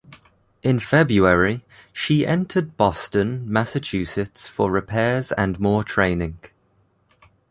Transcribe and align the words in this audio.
In 0.63 0.79
February, 0.79 1.63
she 1.93 2.25
entered 2.25 2.75
Boston, 2.75 3.43
Massachusetts 3.45 4.47
for 4.47 4.71
repairs 4.71 5.31
and 5.33 5.59
more 5.59 5.83
training. 5.83 6.39